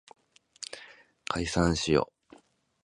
[1.25, 2.37] 解散しよう